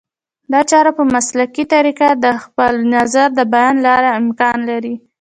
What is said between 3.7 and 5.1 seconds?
له لارې امکان لري